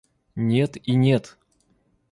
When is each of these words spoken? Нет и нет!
Нет 0.33 0.77
и 0.83 0.95
нет! 0.95 1.37